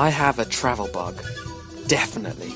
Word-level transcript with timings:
I 0.00 0.08
have 0.08 0.38
a 0.38 0.46
travel 0.46 0.88
bug. 0.88 1.14
Definitely. 1.86 2.54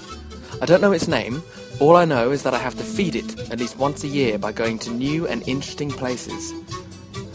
I 0.62 0.64
don't 0.64 0.80
know 0.80 0.92
its 0.92 1.06
name. 1.06 1.42
All 1.78 1.95
I 1.95 2.06
know 2.06 2.30
is 2.30 2.42
that 2.45 2.54
I 2.54 2.59
have 2.59 2.74
to 2.77 2.82
feed 2.82 3.14
it 3.14 3.38
at 3.50 3.59
least 3.59 3.77
once 3.77 4.02
a 4.02 4.09
year 4.09 4.38
by 4.38 4.50
going 4.50 4.78
to 4.78 4.90
new 4.90 5.28
and 5.28 5.46
interesting 5.46 5.91
places. 5.91 6.54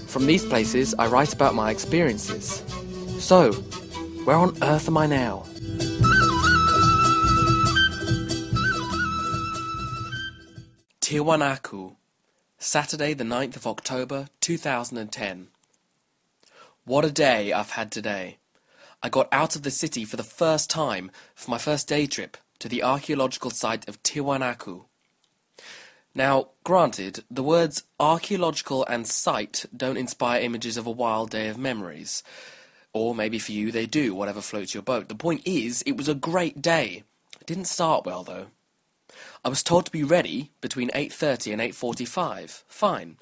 From 0.07 0.25
these 0.25 0.43
places, 0.43 0.96
I 0.98 1.06
write 1.06 1.32
about 1.32 1.54
my 1.54 1.70
experiences. 1.70 2.64
So, 3.20 3.54
where 4.25 4.36
on 4.36 4.57
earth 4.64 4.88
am 4.88 4.98
I 4.98 5.06
now? 5.06 5.46
Tiwanaku, 11.01 11.98
Saturday, 12.57 13.14
the 13.14 13.23
9th 13.23 13.57
of 13.57 13.68
October, 13.68 14.29
2010. 14.42 15.50
What 16.86 17.06
a 17.06 17.12
day 17.12 17.54
I've 17.54 17.73
had 17.73 17.92
today. 17.92 18.39
I 19.02 19.10
got 19.10 19.30
out 19.32 19.56
of 19.56 19.64
the 19.64 19.71
city 19.71 20.04
for 20.04 20.18
the 20.18 20.24
first 20.24 20.70
time 20.70 21.12
for 21.34 21.50
my 21.52 21.57
first 21.57 21.88
day 21.88 22.06
trip 22.06 22.36
to 22.60 22.68
the 22.68 22.84
archaeological 22.84 23.50
site 23.50 23.88
of 23.88 24.02
Tiwanaku. 24.04 24.86
Now, 26.14 26.50
granted, 26.64 27.24
the 27.32 27.43
words 27.43 27.84
archaeological 28.00 28.86
and 28.86 29.07
site 29.07 29.66
don't 29.76 29.98
inspire 29.98 30.42
images 30.42 30.76
of 30.76 30.86
a 30.86 30.92
wild 30.92 31.30
day 31.30 31.48
of 31.48 31.57
memories. 31.57 32.23
Or 32.92 33.16
maybe 33.16 33.40
for 33.40 33.54
you 33.54 33.72
they 33.72 33.86
do, 33.86 34.14
whatever 34.14 34.42
floats 34.42 34.73
your 34.73 34.84
boat. 34.84 35.08
The 35.08 35.16
point 35.16 35.44
is, 35.45 35.81
it 35.84 35.95
was 35.95 36.09
a 36.09 36.16
great 36.16 36.62
day. 36.62 37.04
It 37.40 37.48
didn't 37.48 37.66
start 37.66 38.06
well, 38.06 38.23
though. 38.23 38.48
I 39.45 39.50
was 39.50 39.64
told 39.64 39.86
to 39.86 39.92
be 39.92 40.04
ready 40.04 40.52
between 40.60 40.90
8.30 40.90 41.54
and 41.54 41.62
8.45. 41.62 42.64
Fine. 42.68 43.18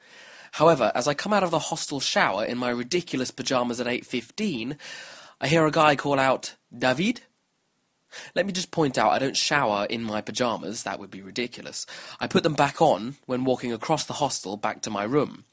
However, 0.54 0.92
as 0.96 1.08
I 1.08 1.14
come 1.14 1.34
out 1.34 1.44
of 1.44 1.52
the 1.52 1.60
hostel 1.60 2.00
shower 2.00 2.44
in 2.44 2.58
my 2.58 2.70
ridiculous 2.70 3.30
pyjamas 3.30 3.80
at 3.80 3.88
8.15, 3.88 4.78
I 5.40 5.48
hear 5.48 5.68
a 5.68 5.72
guy 5.72 5.96
call 5.96 6.18
out, 6.18 6.56
David? 6.76 7.22
Let 8.34 8.48
me 8.48 8.52
just 8.52 8.72
point 8.72 8.98
out 8.98 9.12
I 9.12 9.20
don't 9.20 9.38
shower 9.38 9.86
in 9.88 10.02
my 10.02 10.20
pyjamas, 10.20 10.82
that 10.82 11.00
would 11.00 11.12
be 11.12 11.22
ridiculous. 11.22 11.86
I 12.20 12.26
put 12.26 12.42
them 12.42 12.56
back 12.56 12.82
on 12.82 13.18
when 13.28 13.46
walking 13.46 13.72
across 13.72 14.04
the 14.04 14.14
hostel 14.14 14.58
back 14.58 14.82
to 14.82 14.90
my 14.90 15.04
room. 15.04 15.44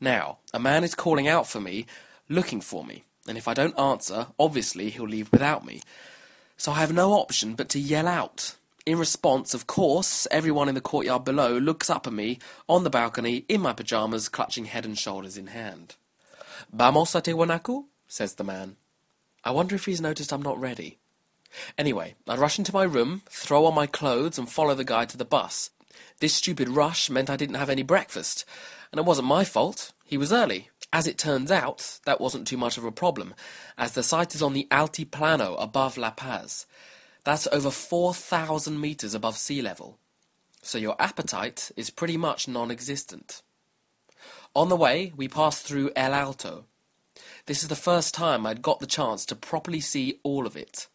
Now, 0.00 0.38
a 0.54 0.58
man 0.58 0.84
is 0.84 0.94
calling 0.94 1.28
out 1.28 1.46
for 1.46 1.60
me, 1.60 1.84
looking 2.30 2.62
for 2.62 2.82
me, 2.82 3.04
and 3.28 3.36
if 3.36 3.46
I 3.46 3.52
don't 3.52 3.78
answer, 3.78 4.28
obviously 4.38 4.88
he'll 4.88 5.06
leave 5.06 5.30
without 5.30 5.66
me. 5.66 5.82
So 6.56 6.72
I 6.72 6.76
have 6.76 6.94
no 6.94 7.12
option 7.12 7.54
but 7.54 7.68
to 7.70 7.78
yell 7.78 8.08
out. 8.08 8.56
In 8.86 8.98
response, 8.98 9.52
of 9.52 9.66
course, 9.66 10.26
everyone 10.30 10.70
in 10.70 10.74
the 10.74 10.80
courtyard 10.80 11.26
below 11.26 11.58
looks 11.58 11.90
up 11.90 12.06
at 12.06 12.12
me 12.14 12.38
on 12.70 12.84
the 12.84 12.90
balcony 12.90 13.44
in 13.50 13.60
my 13.60 13.74
pyjamas, 13.74 14.30
clutching 14.30 14.64
head 14.64 14.86
and 14.86 14.96
shoulders 14.96 15.36
in 15.36 15.48
hand. 15.48 15.96
Vamos 16.72 17.14
a 17.14 17.20
Tiwanaku? 17.20 17.84
says 18.08 18.36
the 18.36 18.44
man. 18.44 18.76
I 19.46 19.50
wonder 19.50 19.76
if 19.76 19.84
he's 19.84 20.00
noticed 20.00 20.32
I'm 20.32 20.42
not 20.42 20.60
ready. 20.60 20.98
Anyway, 21.78 22.16
I 22.26 22.34
rush 22.34 22.58
into 22.58 22.74
my 22.74 22.82
room, 22.82 23.22
throw 23.30 23.64
on 23.64 23.76
my 23.76 23.86
clothes, 23.86 24.38
and 24.38 24.50
follow 24.50 24.74
the 24.74 24.82
guy 24.82 25.04
to 25.04 25.16
the 25.16 25.24
bus. 25.24 25.70
This 26.18 26.34
stupid 26.34 26.68
rush 26.68 27.08
meant 27.08 27.30
I 27.30 27.36
didn't 27.36 27.54
have 27.54 27.70
any 27.70 27.84
breakfast, 27.84 28.44
and 28.90 28.98
it 28.98 29.04
wasn't 29.04 29.28
my 29.28 29.44
fault. 29.44 29.92
He 30.04 30.18
was 30.18 30.32
early. 30.32 30.70
As 30.92 31.06
it 31.06 31.16
turns 31.16 31.52
out, 31.52 32.00
that 32.06 32.20
wasn't 32.20 32.48
too 32.48 32.56
much 32.56 32.76
of 32.76 32.84
a 32.84 32.90
problem, 32.90 33.36
as 33.78 33.92
the 33.92 34.02
site 34.02 34.34
is 34.34 34.42
on 34.42 34.52
the 34.52 34.66
Altiplano 34.72 35.54
above 35.62 35.96
La 35.96 36.10
Paz. 36.10 36.66
That's 37.22 37.46
over 37.52 37.70
4,000 37.70 38.80
meters 38.80 39.14
above 39.14 39.38
sea 39.38 39.62
level. 39.62 40.00
So 40.60 40.76
your 40.76 40.96
appetite 41.00 41.70
is 41.76 41.90
pretty 41.90 42.16
much 42.16 42.48
non 42.48 42.72
existent. 42.72 43.42
On 44.56 44.68
the 44.68 44.74
way, 44.74 45.12
we 45.14 45.28
passed 45.28 45.64
through 45.64 45.92
El 45.94 46.14
Alto. 46.14 46.64
This 47.46 47.62
is 47.62 47.68
the 47.68 47.76
first 47.76 48.12
time 48.12 48.44
I'd 48.44 48.60
got 48.60 48.80
the 48.80 48.86
chance 48.86 49.24
to 49.26 49.36
properly 49.36 49.78
see 49.80 50.18
all 50.24 50.46
of 50.46 50.56
it. 50.56 50.88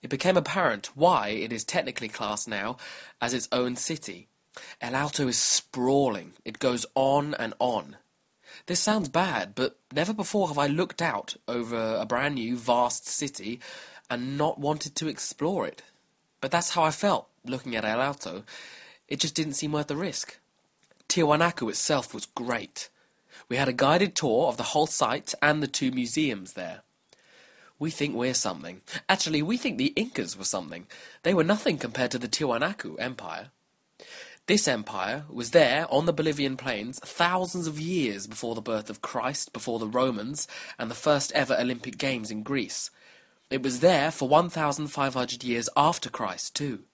It 0.00 0.08
became 0.08 0.38
apparent 0.38 0.90
why 0.94 1.28
it 1.28 1.52
is 1.52 1.64
technically 1.64 2.08
classed 2.08 2.48
now 2.48 2.78
as 3.20 3.34
its 3.34 3.48
own 3.52 3.76
city. 3.76 4.28
El 4.80 4.94
Alto 4.94 5.28
is 5.28 5.36
sprawling, 5.36 6.32
it 6.46 6.58
goes 6.58 6.86
on 6.94 7.34
and 7.34 7.52
on. 7.58 7.96
This 8.66 8.80
sounds 8.80 9.10
bad, 9.10 9.54
but 9.54 9.78
never 9.92 10.14
before 10.14 10.48
have 10.48 10.58
I 10.58 10.66
looked 10.66 11.02
out 11.02 11.36
over 11.46 11.96
a 11.96 12.06
brand 12.06 12.36
new, 12.36 12.56
vast 12.56 13.06
city 13.06 13.60
and 14.08 14.38
not 14.38 14.58
wanted 14.58 14.94
to 14.96 15.08
explore 15.08 15.66
it. 15.66 15.82
But 16.40 16.50
that's 16.50 16.70
how 16.70 16.84
I 16.84 16.90
felt 16.90 17.28
looking 17.44 17.76
at 17.76 17.84
El 17.84 18.00
Alto. 18.00 18.44
It 19.08 19.20
just 19.20 19.34
didn't 19.34 19.54
seem 19.54 19.72
worth 19.72 19.88
the 19.88 19.96
risk. 19.96 20.38
Tiwanaku 21.08 21.68
itself 21.68 22.14
was 22.14 22.26
great. 22.26 22.88
We 23.48 23.56
had 23.56 23.68
a 23.68 23.72
guided 23.72 24.14
tour 24.14 24.48
of 24.48 24.56
the 24.56 24.62
whole 24.62 24.86
site 24.86 25.34
and 25.42 25.62
the 25.62 25.66
two 25.66 25.90
museums 25.90 26.54
there. 26.54 26.82
We 27.78 27.90
think 27.90 28.14
we're 28.14 28.34
something. 28.34 28.80
Actually, 29.08 29.42
we 29.42 29.56
think 29.56 29.76
the 29.76 29.92
Incas 29.96 30.36
were 30.36 30.44
something. 30.44 30.86
They 31.24 31.34
were 31.34 31.44
nothing 31.44 31.78
compared 31.78 32.12
to 32.12 32.18
the 32.18 32.28
Tiwanaku 32.28 32.96
Empire. 33.00 33.50
This 34.46 34.66
empire 34.66 35.24
was 35.28 35.52
there 35.52 35.86
on 35.88 36.06
the 36.06 36.12
Bolivian 36.12 36.56
plains 36.56 36.98
thousands 37.00 37.66
of 37.66 37.78
years 37.78 38.26
before 38.26 38.54
the 38.54 38.60
birth 38.60 38.90
of 38.90 39.00
Christ, 39.00 39.52
before 39.52 39.78
the 39.78 39.86
Romans, 39.86 40.48
and 40.78 40.90
the 40.90 40.96
first 40.96 41.30
ever 41.32 41.56
Olympic 41.58 41.96
Games 41.96 42.30
in 42.30 42.42
Greece. 42.42 42.90
It 43.50 43.62
was 43.62 43.80
there 43.80 44.10
for 44.10 44.28
1,500 44.28 45.44
years 45.44 45.68
after 45.76 46.08
Christ, 46.10 46.56
too. 46.56 46.84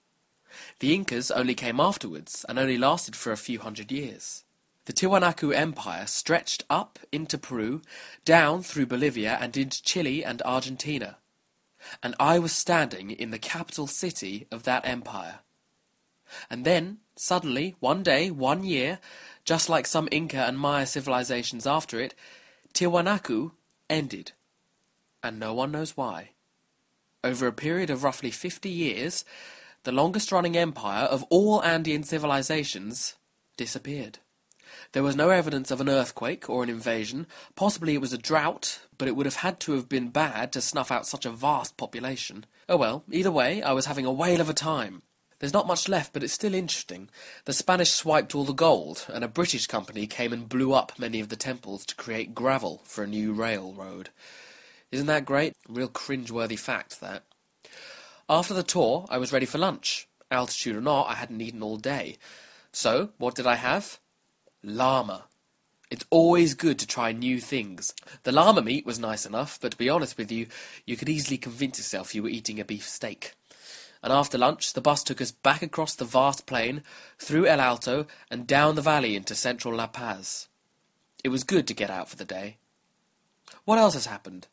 The 0.80 0.94
Incas 0.94 1.30
only 1.30 1.54
came 1.54 1.80
afterwards 1.80 2.44
and 2.48 2.58
only 2.58 2.76
lasted 2.76 3.16
for 3.16 3.32
a 3.32 3.36
few 3.36 3.60
hundred 3.60 3.92
years. 3.92 4.44
The 4.88 4.94
Tiwanaku 4.94 5.54
Empire 5.54 6.06
stretched 6.06 6.64
up 6.70 6.98
into 7.12 7.36
Peru, 7.36 7.82
down 8.24 8.62
through 8.62 8.86
Bolivia, 8.86 9.36
and 9.38 9.54
into 9.54 9.82
Chile 9.82 10.24
and 10.24 10.40
Argentina. 10.46 11.18
And 12.02 12.14
I 12.18 12.38
was 12.38 12.52
standing 12.52 13.10
in 13.10 13.30
the 13.30 13.38
capital 13.38 13.86
city 13.86 14.46
of 14.50 14.62
that 14.62 14.88
empire. 14.88 15.40
And 16.48 16.64
then, 16.64 17.00
suddenly, 17.16 17.76
one 17.80 18.02
day, 18.02 18.30
one 18.30 18.64
year, 18.64 18.98
just 19.44 19.68
like 19.68 19.86
some 19.86 20.08
Inca 20.10 20.38
and 20.38 20.58
Maya 20.58 20.86
civilizations 20.86 21.66
after 21.66 22.00
it, 22.00 22.14
Tiwanaku 22.72 23.50
ended. 23.90 24.32
And 25.22 25.38
no 25.38 25.52
one 25.52 25.70
knows 25.70 25.98
why 25.98 26.30
over 27.22 27.46
a 27.46 27.52
period 27.52 27.90
of 27.90 28.04
roughly 28.04 28.30
50 28.30 28.70
years, 28.70 29.26
the 29.82 29.92
longest 29.92 30.32
running 30.32 30.56
empire 30.56 31.04
of 31.04 31.24
all 31.24 31.62
Andean 31.62 32.04
civilizations 32.04 33.16
disappeared. 33.58 34.20
There 34.92 35.02
was 35.02 35.16
no 35.16 35.30
evidence 35.30 35.70
of 35.70 35.80
an 35.80 35.88
earthquake 35.88 36.48
or 36.48 36.62
an 36.62 36.68
invasion. 36.68 37.26
Possibly 37.54 37.94
it 37.94 38.00
was 38.00 38.12
a 38.12 38.18
drought, 38.18 38.80
but 38.96 39.08
it 39.08 39.16
would 39.16 39.26
have 39.26 39.36
had 39.36 39.60
to 39.60 39.72
have 39.72 39.88
been 39.88 40.08
bad 40.08 40.52
to 40.52 40.60
snuff 40.60 40.90
out 40.90 41.06
such 41.06 41.24
a 41.24 41.30
vast 41.30 41.76
population. 41.76 42.46
Oh 42.68 42.76
well, 42.76 43.04
either 43.10 43.30
way, 43.30 43.62
I 43.62 43.72
was 43.72 43.86
having 43.86 44.06
a 44.06 44.12
whale 44.12 44.40
of 44.40 44.48
a 44.48 44.54
time. 44.54 45.02
There's 45.38 45.52
not 45.52 45.68
much 45.68 45.88
left, 45.88 46.12
but 46.12 46.24
it's 46.24 46.32
still 46.32 46.54
interesting. 46.54 47.10
The 47.44 47.52
Spanish 47.52 47.92
swiped 47.92 48.34
all 48.34 48.44
the 48.44 48.52
gold, 48.52 49.06
and 49.08 49.22
a 49.22 49.28
British 49.28 49.66
company 49.66 50.06
came 50.06 50.32
and 50.32 50.48
blew 50.48 50.72
up 50.72 50.98
many 50.98 51.20
of 51.20 51.28
the 51.28 51.36
temples 51.36 51.86
to 51.86 51.94
create 51.94 52.34
gravel 52.34 52.82
for 52.84 53.04
a 53.04 53.06
new 53.06 53.32
railroad. 53.32 54.10
Isn't 54.90 55.06
that 55.06 55.24
great? 55.24 55.52
Real 55.68 55.88
cringe-worthy 55.88 56.56
fact, 56.56 57.00
that. 57.00 57.22
After 58.28 58.52
the 58.52 58.64
tour, 58.64 59.06
I 59.08 59.18
was 59.18 59.32
ready 59.32 59.46
for 59.46 59.58
lunch. 59.58 60.08
Altitude 60.30 60.76
or 60.76 60.80
not, 60.80 61.08
I 61.08 61.14
hadn't 61.14 61.40
eaten 61.40 61.62
all 61.62 61.76
day. 61.76 62.16
So, 62.72 63.10
what 63.18 63.34
did 63.34 63.46
I 63.46 63.54
have? 63.54 64.00
Llama. 64.62 65.24
It's 65.90 66.04
always 66.10 66.54
good 66.54 66.78
to 66.80 66.86
try 66.86 67.12
new 67.12 67.40
things. 67.40 67.94
The 68.24 68.32
llama 68.32 68.60
meat 68.60 68.84
was 68.84 68.98
nice 68.98 69.24
enough, 69.24 69.58
but 69.60 69.72
to 69.72 69.78
be 69.78 69.88
honest 69.88 70.18
with 70.18 70.32
you, 70.32 70.48
you 70.84 70.96
could 70.96 71.08
easily 71.08 71.38
convince 71.38 71.78
yourself 71.78 72.14
you 72.14 72.24
were 72.24 72.28
eating 72.28 72.58
a 72.58 72.64
beef 72.64 72.86
steak. 72.86 73.34
And 74.02 74.12
after 74.12 74.36
lunch, 74.36 74.72
the 74.72 74.80
bus 74.80 75.02
took 75.02 75.20
us 75.20 75.30
back 75.30 75.62
across 75.62 75.94
the 75.94 76.04
vast 76.04 76.44
plain, 76.46 76.82
through 77.18 77.46
El 77.46 77.60
Alto, 77.60 78.06
and 78.30 78.46
down 78.46 78.74
the 78.74 78.82
valley 78.82 79.16
into 79.16 79.34
central 79.34 79.74
La 79.74 79.86
Paz. 79.86 80.48
It 81.24 81.30
was 81.30 81.44
good 81.44 81.66
to 81.68 81.74
get 81.74 81.90
out 81.90 82.08
for 82.08 82.16
the 82.16 82.24
day. 82.24 82.58
What 83.64 83.78
else 83.78 83.94
has 83.94 84.06
happened? 84.06 84.48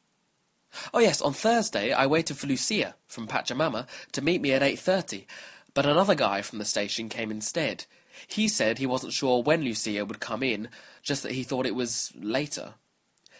Oh 0.93 0.99
yes, 0.99 1.21
on 1.21 1.33
Thursday 1.33 1.91
I 1.91 2.05
waited 2.05 2.37
for 2.37 2.47
Lucia 2.47 2.95
from 3.07 3.27
Pachamama 3.27 3.87
to 4.11 4.21
meet 4.21 4.41
me 4.41 4.51
at 4.51 4.61
8.30, 4.61 5.25
but 5.73 5.85
another 5.85 6.15
guy 6.15 6.41
from 6.41 6.59
the 6.59 6.65
station 6.65 7.09
came 7.09 7.31
instead. 7.31 7.85
He 8.27 8.47
said 8.47 8.77
he 8.77 8.85
wasn't 8.85 9.13
sure 9.13 9.41
when 9.41 9.61
Lucia 9.61 10.05
would 10.05 10.19
come 10.19 10.43
in, 10.43 10.69
just 11.01 11.23
that 11.23 11.33
he 11.33 11.43
thought 11.43 11.65
it 11.65 11.75
was 11.75 12.11
later. 12.15 12.75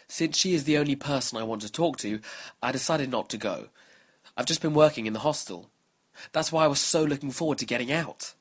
Since 0.08 0.38
she 0.38 0.54
is 0.54 0.66
the 0.66 0.78
only 0.78 0.96
person 0.96 1.38
I 1.38 1.44
want 1.44 1.62
to 1.64 1.72
talk 1.72 1.98
to, 2.00 2.20
I 2.62 2.72
decided 2.72 3.10
not 3.10 3.30
to 3.30 3.38
go. 3.38 3.70
I've 4.38 4.46
just 4.46 4.62
been 4.62 4.74
working 4.74 5.06
in 5.06 5.14
the 5.14 5.20
hostel. 5.20 5.70
That's 6.32 6.52
why 6.52 6.66
I 6.66 6.68
was 6.68 6.80
so 6.80 7.04
looking 7.04 7.32
forward 7.32 7.58
to 7.60 7.66
getting 7.66 7.92
out. 7.92 8.34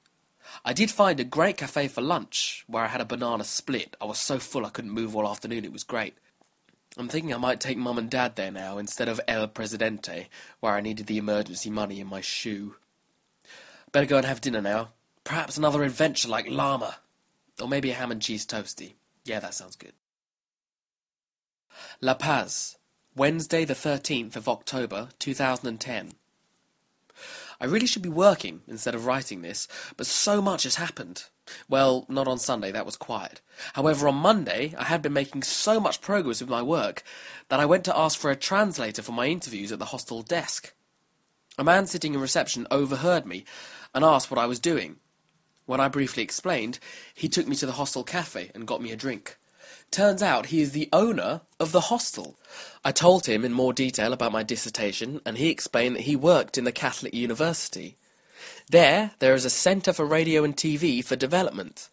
I 0.65 0.73
did 0.73 0.91
find 0.91 1.19
a 1.19 1.25
great 1.25 1.57
cafe 1.57 1.89
for 1.89 2.01
lunch, 2.01 2.65
where 2.67 2.85
I 2.85 2.89
had 2.89 3.01
a 3.01 3.07
banana 3.07 3.45
split. 3.45 3.97
I 4.01 4.05
was 4.05 4.19
so 4.19 4.39
full 4.39 4.67
I 4.67 4.71
couldn't 4.71 4.91
move 4.91 5.17
all 5.17 5.29
afternoon, 5.29 5.65
it 5.65 5.73
was 5.73 5.85
great. 5.85 6.15
I'm 6.97 7.09
thinking 7.09 7.35
I 7.35 7.39
might 7.39 7.59
take 7.59 7.77
Mum 7.77 7.99
and 7.99 8.09
Dad 8.09 8.37
there 8.37 8.53
now 8.53 8.79
instead 8.79 9.09
of 9.09 9.21
El 9.27 9.49
Presidente, 9.49 10.29
where 10.61 10.75
I 10.75 10.81
needed 10.81 11.07
the 11.07 11.19
emergency 11.19 11.71
money 11.71 11.99
in 11.99 12.07
my 12.07 12.21
shoe. 12.21 12.77
Better 13.91 14.07
go 14.07 14.19
and 14.19 14.27
have 14.27 14.41
dinner 14.41 14.61
now. 14.61 14.91
Perhaps 15.25 15.57
another 15.57 15.83
adventure 15.83 16.29
like 16.29 16.49
Llama. 16.49 16.97
Or 17.61 17.69
maybe 17.69 17.91
a 17.91 17.95
ham 17.95 18.11
and 18.11 18.21
cheese 18.21 18.47
toasty. 18.47 18.95
Yeah, 19.25 19.41
that 19.41 19.55
sounds 19.55 19.77
good. 19.77 19.93
La 22.01 22.15
Paz, 22.15 22.77
Wednesday, 23.17 23.65
the 23.65 23.75
13th 23.75 24.37
of 24.37 24.49
October, 24.49 25.09
2010. 25.19 26.13
I 27.61 27.67
really 27.67 27.87
should 27.87 28.03
be 28.03 28.09
working 28.09 28.63
instead 28.67 28.95
of 28.95 29.07
writing 29.07 29.43
this, 29.43 29.69
but 29.97 30.07
so 30.07 30.43
much 30.43 30.65
has 30.65 30.75
happened. 30.75 31.25
Well, 31.69 32.05
not 32.09 32.27
on 32.27 32.39
Sunday, 32.39 32.73
that 32.73 32.87
was 32.87 32.97
quiet. 32.97 33.41
However, 33.75 34.09
on 34.09 34.17
Monday, 34.17 34.75
I 34.77 34.85
had 34.85 35.03
been 35.03 35.13
making 35.13 35.45
so 35.45 35.79
much 35.79 36.01
progress 36.01 36.41
with 36.41 36.51
my 36.51 36.63
work 36.63 37.03
that 37.49 37.61
I 37.61 37.67
went 37.67 37.85
to 37.85 37.97
ask 37.97 38.19
for 38.19 38.31
a 38.31 38.37
translator 38.37 39.03
for 39.03 39.13
my 39.13 39.27
interviews 39.27 39.71
at 39.71 39.79
the 39.79 39.87
hostel 39.87 40.23
desk. 40.23 40.75
A 41.57 41.65
man 41.65 41.87
sitting 41.87 42.15
in 42.15 42.21
reception 42.21 42.67
overheard 42.71 43.27
me 43.27 43.45
and 43.95 44.05
asked 44.05 44.31
what 44.31 44.41
I 44.41 44.47
was 44.47 44.59
doing. 44.59 44.97
When 45.67 45.81
I 45.81 45.89
briefly 45.89 46.23
explained, 46.23 46.79
he 47.15 47.29
took 47.29 47.47
me 47.47 47.57
to 47.57 47.67
the 47.67 47.73
hostel 47.73 48.05
cafe 48.05 48.51
and 48.55 48.67
got 48.67 48.83
me 48.83 48.93
a 48.93 48.97
drink. 48.97 49.39
Turns 49.91 50.23
out 50.23 50.47
he 50.47 50.61
is 50.61 50.73
the 50.73 50.89
owner 50.93 51.43
of 51.59 51.73
the 51.73 51.83
hostel. 51.83 52.37
I 52.85 52.93
told 52.93 53.27
him 53.27 53.45
in 53.45 53.53
more 53.53 53.73
detail 53.73 54.13
about 54.13 54.33
my 54.33 54.43
dissertation, 54.43 55.21
and 55.25 55.39
he 55.39 55.51
explained 55.51 55.97
that 55.97 56.03
he 56.03 56.17
worked 56.17 56.59
in 56.59 56.65
the 56.65 56.73
Catholic 56.73 57.15
University. 57.15 57.97
There, 58.71 59.13
there 59.21 59.35
is 59.35 59.45
a 59.45 59.51
Centre 59.51 59.93
for 59.93 60.05
Radio 60.05 60.45
and 60.45 60.57
TV 60.57 61.05
for 61.05 61.17
Development. 61.17 61.89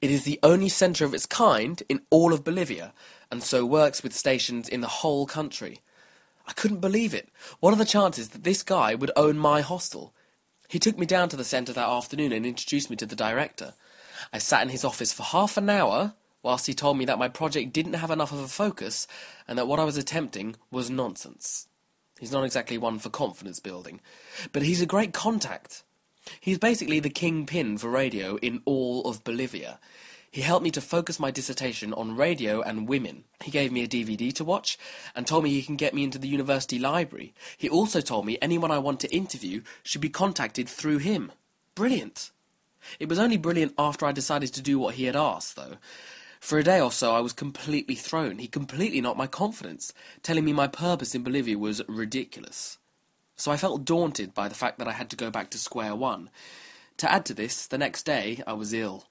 It 0.00 0.10
is 0.10 0.24
the 0.24 0.38
only 0.42 0.68
centre 0.68 1.04
of 1.04 1.14
its 1.14 1.26
kind 1.26 1.82
in 1.88 2.02
all 2.10 2.32
of 2.32 2.44
Bolivia, 2.44 2.92
and 3.30 3.42
so 3.42 3.66
works 3.66 4.02
with 4.02 4.14
stations 4.14 4.68
in 4.68 4.80
the 4.80 4.86
whole 4.86 5.26
country. 5.26 5.80
I 6.46 6.52
couldn't 6.52 6.80
believe 6.80 7.12
it. 7.12 7.28
What 7.60 7.72
are 7.72 7.78
the 7.78 7.84
chances 7.84 8.28
that 8.30 8.44
this 8.44 8.62
guy 8.62 8.94
would 8.94 9.10
own 9.16 9.36
my 9.36 9.62
hostel? 9.62 10.14
He 10.68 10.78
took 10.78 10.98
me 10.98 11.06
down 11.06 11.28
to 11.28 11.36
the 11.36 11.44
centre 11.44 11.72
that 11.72 11.88
afternoon 11.88 12.32
and 12.32 12.44
introduced 12.44 12.90
me 12.90 12.96
to 12.96 13.06
the 13.06 13.16
director. 13.16 13.74
I 14.32 14.38
sat 14.38 14.62
in 14.62 14.68
his 14.68 14.84
office 14.84 15.12
for 15.12 15.22
half 15.22 15.56
an 15.56 15.70
hour 15.70 16.14
whilst 16.42 16.66
he 16.66 16.74
told 16.74 16.98
me 16.98 17.04
that 17.04 17.18
my 17.18 17.28
project 17.28 17.72
didn't 17.72 17.94
have 17.94 18.10
enough 18.10 18.32
of 18.32 18.40
a 18.40 18.48
focus 18.48 19.06
and 19.48 19.58
that 19.58 19.66
what 19.66 19.80
I 19.80 19.84
was 19.84 19.96
attempting 19.96 20.56
was 20.70 20.90
nonsense. 20.90 21.68
He's 22.18 22.32
not 22.32 22.44
exactly 22.44 22.78
one 22.78 22.98
for 22.98 23.10
confidence 23.10 23.60
building, 23.60 24.00
but 24.52 24.62
he's 24.62 24.80
a 24.80 24.86
great 24.86 25.12
contact. 25.12 25.82
He's 26.40 26.58
basically 26.58 27.00
the 27.00 27.10
kingpin 27.10 27.78
for 27.78 27.90
radio 27.90 28.36
in 28.36 28.62
all 28.64 29.02
of 29.04 29.22
Bolivia. 29.22 29.78
He 30.30 30.42
helped 30.42 30.64
me 30.64 30.70
to 30.72 30.80
focus 30.80 31.18
my 31.18 31.30
dissertation 31.30 31.92
on 31.94 32.16
radio 32.16 32.60
and 32.60 32.88
women. 32.88 33.24
He 33.42 33.50
gave 33.50 33.72
me 33.72 33.82
a 33.82 33.88
DVD 33.88 34.32
to 34.34 34.44
watch 34.44 34.78
and 35.14 35.26
told 35.26 35.44
me 35.44 35.50
he 35.50 35.62
can 35.62 35.76
get 35.76 35.94
me 35.94 36.04
into 36.04 36.18
the 36.18 36.28
university 36.28 36.78
library. 36.78 37.34
He 37.56 37.68
also 37.68 38.00
told 38.00 38.26
me 38.26 38.38
anyone 38.42 38.70
I 38.70 38.78
want 38.78 39.00
to 39.00 39.14
interview 39.14 39.62
should 39.82 40.00
be 40.00 40.10
contacted 40.10 40.68
through 40.68 40.98
him. 40.98 41.32
Brilliant. 41.74 42.30
It 43.00 43.08
was 43.08 43.18
only 43.18 43.36
brilliant 43.36 43.74
after 43.78 44.06
I 44.06 44.12
decided 44.12 44.52
to 44.54 44.62
do 44.62 44.78
what 44.78 44.96
he 44.96 45.04
had 45.04 45.16
asked, 45.16 45.56
though. 45.56 45.78
For 46.40 46.58
a 46.58 46.64
day 46.64 46.80
or 46.80 46.92
so, 46.92 47.14
I 47.14 47.20
was 47.20 47.32
completely 47.32 47.94
thrown. 47.94 48.38
He 48.38 48.46
completely 48.46 49.00
knocked 49.00 49.18
my 49.18 49.26
confidence, 49.26 49.92
telling 50.22 50.44
me 50.44 50.52
my 50.52 50.68
purpose 50.68 51.14
in 51.14 51.22
Bolivia 51.22 51.58
was 51.58 51.82
ridiculous. 51.88 52.78
So 53.36 53.50
I 53.50 53.56
felt 53.56 53.84
daunted 53.84 54.32
by 54.34 54.48
the 54.48 54.54
fact 54.54 54.78
that 54.78 54.88
I 54.88 54.92
had 54.92 55.10
to 55.10 55.16
go 55.16 55.30
back 55.30 55.50
to 55.50 55.58
square 55.58 55.94
one. 55.94 56.30
To 56.98 57.10
add 57.10 57.26
to 57.26 57.34
this, 57.34 57.66
the 57.66 57.78
next 57.78 58.04
day 58.04 58.42
I 58.46 58.52
was 58.52 58.72
ill. 58.72 59.06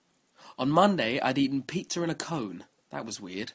On 0.58 0.70
Monday, 0.70 1.20
I'd 1.20 1.38
eaten 1.38 1.62
pizza 1.62 2.02
in 2.02 2.10
a 2.10 2.16
cone. 2.16 2.64
That 2.92 3.06
was 3.06 3.20
weird. 3.20 3.54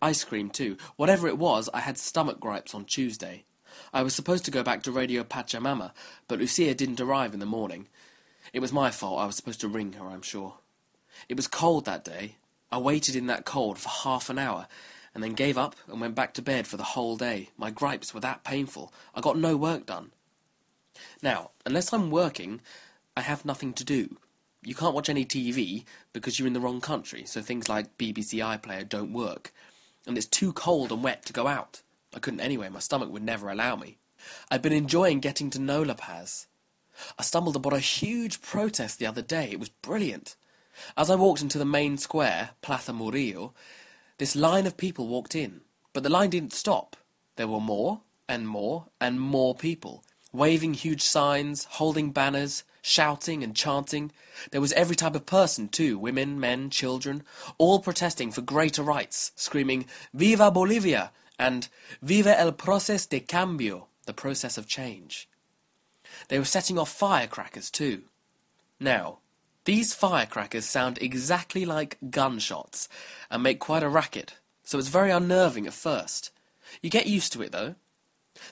Ice 0.00 0.22
cream, 0.24 0.50
too. 0.50 0.76
Whatever 0.96 1.26
it 1.28 1.38
was, 1.38 1.70
I 1.72 1.80
had 1.80 1.98
stomach 1.98 2.38
gripes 2.38 2.74
on 2.74 2.84
Tuesday. 2.84 3.44
I 3.92 4.02
was 4.02 4.14
supposed 4.14 4.44
to 4.44 4.50
go 4.50 4.62
back 4.62 4.82
to 4.82 4.92
Radio 4.92 5.24
Pachamama, 5.24 5.92
but 6.28 6.38
Lucia 6.38 6.74
didn't 6.74 7.00
arrive 7.00 7.32
in 7.32 7.40
the 7.40 7.46
morning. 7.46 7.88
It 8.52 8.60
was 8.60 8.72
my 8.72 8.90
fault. 8.90 9.20
I 9.20 9.26
was 9.26 9.36
supposed 9.36 9.60
to 9.62 9.68
ring 9.68 9.94
her, 9.94 10.06
I'm 10.06 10.22
sure. 10.22 10.58
It 11.28 11.36
was 11.36 11.48
cold 11.48 11.86
that 11.86 12.04
day, 12.04 12.36
I 12.72 12.78
waited 12.78 13.14
in 13.14 13.26
that 13.26 13.44
cold 13.44 13.78
for 13.78 13.90
half 13.90 14.30
an 14.30 14.38
hour, 14.38 14.66
and 15.14 15.22
then 15.22 15.34
gave 15.34 15.58
up 15.58 15.76
and 15.86 16.00
went 16.00 16.14
back 16.14 16.32
to 16.34 16.42
bed 16.42 16.66
for 16.66 16.78
the 16.78 16.82
whole 16.82 17.18
day. 17.18 17.50
My 17.58 17.70
gripes 17.70 18.14
were 18.14 18.20
that 18.20 18.44
painful. 18.44 18.92
I 19.14 19.20
got 19.20 19.36
no 19.36 19.58
work 19.58 19.84
done. 19.84 20.12
Now, 21.22 21.50
unless 21.66 21.92
I'm 21.92 22.10
working, 22.10 22.62
I 23.14 23.20
have 23.20 23.44
nothing 23.44 23.74
to 23.74 23.84
do. 23.84 24.16
You 24.64 24.74
can't 24.74 24.94
watch 24.94 25.08
any 25.08 25.24
TV 25.24 25.84
because 26.12 26.38
you're 26.38 26.46
in 26.46 26.52
the 26.52 26.60
wrong 26.60 26.80
country, 26.80 27.24
so 27.24 27.42
things 27.42 27.68
like 27.68 27.98
BBC 27.98 28.38
iPlayer 28.38 28.88
don't 28.88 29.12
work. 29.12 29.52
And 30.06 30.16
it's 30.16 30.26
too 30.26 30.52
cold 30.52 30.92
and 30.92 31.02
wet 31.02 31.26
to 31.26 31.32
go 31.32 31.48
out. 31.48 31.82
I 32.14 32.20
couldn't 32.20 32.40
anyway, 32.40 32.68
my 32.68 32.78
stomach 32.78 33.10
would 33.10 33.22
never 33.24 33.50
allow 33.50 33.76
me. 33.76 33.98
I've 34.50 34.62
been 34.62 34.72
enjoying 34.72 35.20
getting 35.20 35.50
to 35.50 35.58
know 35.58 35.82
La 35.82 35.94
Paz. 35.94 36.46
I 37.18 37.22
stumbled 37.22 37.56
upon 37.56 37.72
a 37.72 37.80
huge 37.80 38.40
protest 38.40 38.98
the 38.98 39.06
other 39.06 39.22
day. 39.22 39.50
It 39.50 39.58
was 39.58 39.68
brilliant. 39.68 40.36
As 40.96 41.10
I 41.10 41.16
walked 41.16 41.42
into 41.42 41.58
the 41.58 41.64
main 41.64 41.98
square, 41.98 42.50
Plaza 42.60 42.92
Murillo, 42.92 43.54
this 44.18 44.36
line 44.36 44.66
of 44.66 44.76
people 44.76 45.08
walked 45.08 45.34
in. 45.34 45.62
But 45.92 46.02
the 46.02 46.10
line 46.10 46.30
didn't 46.30 46.52
stop. 46.52 46.96
There 47.36 47.48
were 47.48 47.60
more, 47.60 48.02
and 48.28 48.46
more, 48.46 48.86
and 49.00 49.20
more 49.20 49.54
people, 49.54 50.04
waving 50.32 50.74
huge 50.74 51.02
signs, 51.02 51.64
holding 51.64 52.12
banners, 52.12 52.64
shouting 52.82 53.42
and 53.42 53.56
chanting. 53.56 54.12
There 54.50 54.60
was 54.60 54.72
every 54.72 54.96
type 54.96 55.14
of 55.14 55.24
person, 55.24 55.68
too 55.68 55.98
women, 55.98 56.38
men, 56.38 56.68
children, 56.68 57.22
all 57.56 57.78
protesting 57.78 58.32
for 58.32 58.42
greater 58.42 58.82
rights, 58.82 59.32
screaming, 59.36 59.86
Viva 60.12 60.50
Bolivia! 60.50 61.12
and 61.38 61.68
Viva 62.02 62.38
el 62.38 62.52
proceso 62.52 63.08
de 63.08 63.20
cambio, 63.20 63.86
the 64.06 64.12
process 64.12 64.58
of 64.58 64.66
change. 64.66 65.28
They 66.28 66.38
were 66.38 66.44
setting 66.44 66.78
off 66.78 66.92
firecrackers, 66.92 67.70
too. 67.70 68.02
Now, 68.78 69.18
these 69.64 69.94
firecrackers 69.94 70.66
sound 70.66 70.98
exactly 71.00 71.64
like 71.64 71.98
gunshots 72.10 72.88
and 73.30 73.42
make 73.42 73.60
quite 73.60 73.82
a 73.82 73.88
racket, 73.88 74.34
so 74.64 74.78
it's 74.78 74.88
very 74.88 75.10
unnerving 75.10 75.66
at 75.66 75.72
first. 75.72 76.30
You 76.80 76.90
get 76.90 77.06
used 77.06 77.32
to 77.34 77.42
it 77.42 77.52
though. 77.52 77.76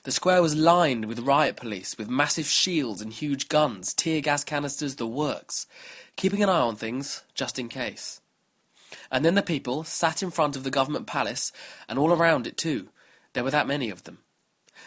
The 0.03 0.11
square 0.11 0.41
was 0.41 0.55
lined 0.55 1.05
with 1.05 1.19
riot 1.19 1.55
police 1.55 1.97
with 1.97 2.09
massive 2.09 2.47
shields 2.47 3.01
and 3.01 3.11
huge 3.11 3.49
guns, 3.49 3.93
tear 3.93 4.21
gas 4.21 4.43
canisters, 4.43 4.95
the 4.95 5.07
works, 5.07 5.65
keeping 6.15 6.43
an 6.43 6.49
eye 6.49 6.59
on 6.59 6.75
things 6.75 7.23
just 7.33 7.57
in 7.57 7.67
case. 7.67 8.21
And 9.11 9.25
then 9.25 9.35
the 9.35 9.41
people 9.41 9.83
sat 9.83 10.21
in 10.21 10.31
front 10.31 10.55
of 10.55 10.63
the 10.63 10.71
government 10.71 11.07
palace 11.07 11.51
and 11.89 11.97
all 11.97 12.11
around 12.11 12.47
it 12.47 12.57
too. 12.57 12.89
There 13.33 13.43
were 13.43 13.51
that 13.51 13.67
many 13.67 13.89
of 13.89 14.03
them. 14.03 14.19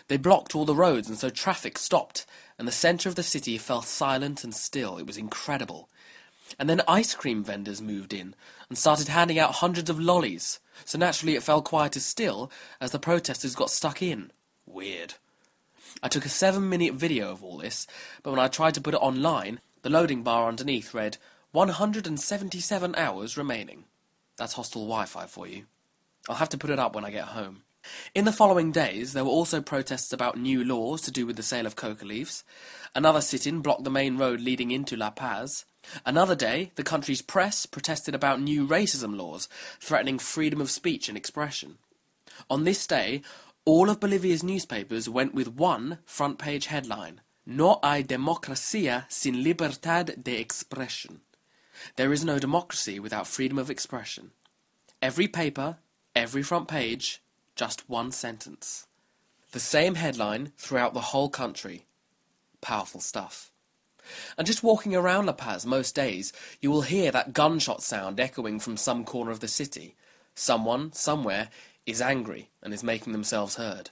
They 0.08 0.16
blocked 0.16 0.54
all 0.54 0.64
the 0.64 0.74
roads 0.74 1.08
and 1.08 1.18
so 1.18 1.30
traffic 1.30 1.78
stopped 1.78 2.26
and 2.58 2.68
the 2.68 2.72
centre 2.72 3.08
of 3.08 3.14
the 3.14 3.22
city 3.22 3.58
fell 3.58 3.82
silent 3.82 4.44
and 4.44 4.54
still. 4.54 4.98
It 4.98 5.06
was 5.06 5.16
incredible. 5.16 5.88
And 6.58 6.68
then 6.68 6.82
ice 6.86 7.14
cream 7.14 7.42
vendors 7.42 7.82
moved 7.82 8.12
in 8.12 8.34
and 8.68 8.78
started 8.78 9.08
handing 9.08 9.38
out 9.38 9.56
hundreds 9.56 9.90
of 9.90 9.98
lollies, 9.98 10.60
so 10.84 10.98
naturally 10.98 11.34
it 11.34 11.42
fell 11.42 11.62
quieter 11.62 12.00
still 12.00 12.50
as 12.80 12.90
the 12.90 12.98
protesters 12.98 13.54
got 13.54 13.70
stuck 13.70 14.02
in. 14.02 14.30
Weird. 14.66 15.14
I 16.02 16.08
took 16.08 16.24
a 16.24 16.30
seven 16.30 16.68
minute 16.68 16.94
video 16.94 17.30
of 17.30 17.42
all 17.42 17.58
this, 17.58 17.86
but 18.22 18.30
when 18.30 18.40
I 18.40 18.48
tried 18.48 18.74
to 18.74 18.80
put 18.80 18.94
it 18.94 19.02
online, 19.02 19.60
the 19.82 19.90
loading 19.90 20.22
bar 20.22 20.48
underneath 20.48 20.94
read 20.94 21.18
177 21.52 22.94
hours 22.96 23.36
remaining. 23.36 23.84
That's 24.36 24.54
hostile 24.54 24.82
Wi 24.82 25.04
Fi 25.04 25.26
for 25.26 25.46
you. 25.46 25.66
I'll 26.28 26.36
have 26.36 26.48
to 26.50 26.58
put 26.58 26.70
it 26.70 26.78
up 26.78 26.94
when 26.94 27.04
I 27.04 27.10
get 27.10 27.24
home. 27.26 27.62
In 28.14 28.24
the 28.24 28.32
following 28.32 28.72
days, 28.72 29.12
there 29.12 29.24
were 29.24 29.30
also 29.30 29.60
protests 29.60 30.12
about 30.12 30.38
new 30.38 30.64
laws 30.64 31.02
to 31.02 31.10
do 31.10 31.26
with 31.26 31.36
the 31.36 31.42
sale 31.42 31.66
of 31.66 31.76
coca 31.76 32.04
leaves. 32.04 32.42
Another 32.94 33.20
sit 33.20 33.46
in 33.46 33.60
blocked 33.60 33.84
the 33.84 33.90
main 33.90 34.16
road 34.16 34.40
leading 34.40 34.70
into 34.70 34.96
La 34.96 35.10
Paz. 35.10 35.66
Another 36.06 36.34
day, 36.34 36.72
the 36.76 36.82
country's 36.82 37.20
press 37.20 37.66
protested 37.66 38.14
about 38.14 38.40
new 38.40 38.66
racism 38.66 39.16
laws 39.16 39.48
threatening 39.80 40.18
freedom 40.18 40.60
of 40.60 40.70
speech 40.70 41.08
and 41.08 41.16
expression. 41.16 41.76
On 42.48 42.64
this 42.64 42.86
day, 42.86 43.22
all 43.66 43.88
of 43.88 43.98
Bolivia's 43.98 44.42
newspapers 44.42 45.08
went 45.08 45.34
with 45.34 45.48
one 45.48 45.98
front 46.04 46.38
page 46.38 46.66
headline 46.66 47.22
No 47.46 47.78
hay 47.82 48.02
democracia 48.02 49.04
sin 49.08 49.42
libertad 49.42 50.22
de 50.22 50.42
expresión. 50.42 51.20
There 51.96 52.12
is 52.12 52.24
no 52.24 52.38
democracy 52.38 52.98
without 52.98 53.26
freedom 53.26 53.58
of 53.58 53.70
expression. 53.70 54.30
Every 55.02 55.28
paper, 55.28 55.78
every 56.14 56.42
front 56.42 56.68
page, 56.68 57.22
just 57.56 57.88
one 57.88 58.12
sentence. 58.12 58.86
The 59.52 59.60
same 59.60 59.94
headline 59.96 60.52
throughout 60.56 60.94
the 60.94 61.12
whole 61.12 61.28
country. 61.28 61.84
Powerful 62.60 63.00
stuff. 63.00 63.50
And 64.36 64.46
just 64.46 64.62
walking 64.62 64.94
around 64.94 65.26
La 65.26 65.32
Paz 65.32 65.64
most 65.64 65.94
days, 65.94 66.32
you 66.60 66.70
will 66.70 66.82
hear 66.82 67.10
that 67.12 67.32
gunshot 67.32 67.82
sound 67.82 68.20
echoing 68.20 68.60
from 68.60 68.76
some 68.76 69.04
corner 69.04 69.30
of 69.30 69.40
the 69.40 69.48
city. 69.48 69.94
Someone, 70.34 70.92
somewhere, 70.92 71.48
is 71.86 72.00
angry 72.00 72.50
and 72.62 72.72
is 72.72 72.82
making 72.82 73.12
themselves 73.12 73.56
heard. 73.56 73.90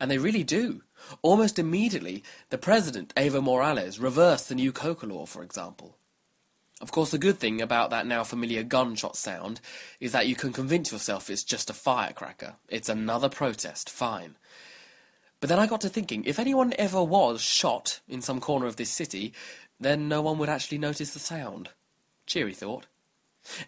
And 0.00 0.10
they 0.10 0.18
really 0.18 0.44
do. 0.44 0.82
Almost 1.22 1.58
immediately, 1.58 2.22
the 2.50 2.58
president, 2.58 3.14
Evo 3.14 3.42
Morales, 3.42 3.98
reversed 3.98 4.48
the 4.48 4.54
new 4.54 4.72
coca 4.72 5.06
law, 5.06 5.26
for 5.26 5.42
example. 5.42 5.96
Of 6.80 6.90
course, 6.90 7.10
the 7.10 7.18
good 7.18 7.38
thing 7.38 7.60
about 7.60 7.90
that 7.90 8.06
now 8.06 8.24
familiar 8.24 8.62
gunshot 8.62 9.16
sound 9.16 9.60
is 10.00 10.12
that 10.12 10.26
you 10.26 10.34
can 10.34 10.52
convince 10.52 10.90
yourself 10.90 11.30
it's 11.30 11.44
just 11.44 11.70
a 11.70 11.74
firecracker. 11.74 12.56
It's 12.68 12.88
another 12.88 13.28
protest, 13.28 13.88
fine. 13.88 14.36
But 15.40 15.50
then 15.50 15.58
I 15.58 15.66
got 15.66 15.82
to 15.82 15.88
thinking 15.88 16.24
if 16.24 16.38
anyone 16.38 16.72
ever 16.78 17.02
was 17.02 17.40
shot 17.40 18.00
in 18.08 18.22
some 18.22 18.40
corner 18.40 18.66
of 18.66 18.76
this 18.76 18.90
city, 18.90 19.34
then 19.78 20.08
no 20.08 20.22
one 20.22 20.38
would 20.38 20.48
actually 20.48 20.78
notice 20.78 21.12
the 21.12 21.20
sound. 21.20 21.70
Cheery 22.26 22.54
thought. 22.54 22.86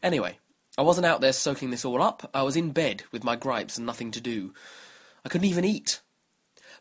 Anyway, 0.02 0.38
I 0.78 0.82
wasn't 0.82 1.06
out 1.06 1.22
there 1.22 1.32
soaking 1.32 1.70
this 1.70 1.84
all 1.84 2.02
up. 2.02 2.30
I 2.34 2.42
was 2.42 2.54
in 2.54 2.72
bed 2.72 3.04
with 3.10 3.24
my 3.24 3.34
gripes 3.34 3.78
and 3.78 3.86
nothing 3.86 4.10
to 4.10 4.20
do. 4.20 4.52
I 5.24 5.28
couldn't 5.30 5.48
even 5.48 5.64
eat. 5.64 6.00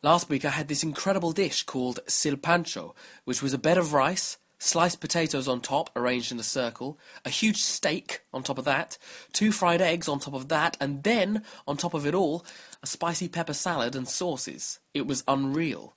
Last 0.04 0.28
week 0.30 0.44
I 0.44 0.50
had 0.50 0.68
this 0.68 0.84
incredible 0.84 1.32
dish 1.32 1.64
called 1.64 2.02
silpancho, 2.06 2.94
which 3.24 3.42
was 3.42 3.54
a 3.54 3.58
bed 3.58 3.78
of 3.78 3.94
rice, 3.94 4.38
sliced 4.60 5.00
potatoes 5.00 5.48
on 5.48 5.62
top, 5.62 5.90
arranged 5.96 6.32
in 6.32 6.40
a 6.40 6.44
circle, 6.44 7.00
a 7.24 7.30
huge 7.30 7.62
steak 7.62 8.22
on 8.34 8.44
top 8.44 8.58
of 8.58 8.66
that, 8.66 8.98
two 9.32 9.54
fried 9.54 9.82
eggs 9.82 10.10
on 10.10 10.20
top 10.20 10.34
of 10.34 10.50
that, 10.50 10.76
and 10.82 11.04
then, 11.04 11.44
on 11.66 11.78
top 11.78 11.94
of 11.94 12.06
it 12.06 12.14
all, 12.14 12.46
a 12.84 12.88
spicy 12.88 13.30
pepper 13.30 13.54
salad 13.54 13.96
and 13.96 14.10
sauces. 14.10 14.80
It 14.94 15.08
was 15.08 15.24
unreal. 15.28 15.96